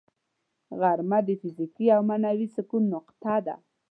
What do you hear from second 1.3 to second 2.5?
فزیکي او معنوي